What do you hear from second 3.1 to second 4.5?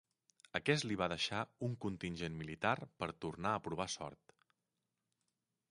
tornar a provar sort.